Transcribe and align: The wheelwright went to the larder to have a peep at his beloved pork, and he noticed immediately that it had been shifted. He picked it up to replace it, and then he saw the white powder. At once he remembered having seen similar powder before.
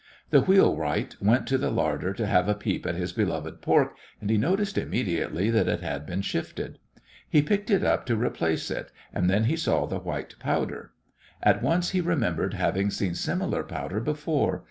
The 0.31 0.41
wheelwright 0.41 1.17
went 1.21 1.45
to 1.45 1.59
the 1.59 1.69
larder 1.69 2.11
to 2.11 2.25
have 2.25 2.49
a 2.49 2.55
peep 2.55 2.87
at 2.87 2.95
his 2.95 3.13
beloved 3.13 3.61
pork, 3.61 3.95
and 4.19 4.31
he 4.31 4.35
noticed 4.39 4.75
immediately 4.75 5.51
that 5.51 5.67
it 5.67 5.81
had 5.81 6.07
been 6.07 6.23
shifted. 6.23 6.79
He 7.29 7.43
picked 7.43 7.69
it 7.69 7.83
up 7.83 8.07
to 8.07 8.15
replace 8.15 8.71
it, 8.71 8.91
and 9.13 9.29
then 9.29 9.43
he 9.43 9.55
saw 9.55 9.85
the 9.85 9.99
white 9.99 10.33
powder. 10.39 10.93
At 11.43 11.61
once 11.61 11.91
he 11.91 12.01
remembered 12.01 12.55
having 12.55 12.89
seen 12.89 13.13
similar 13.13 13.61
powder 13.61 13.99
before. 13.99 14.59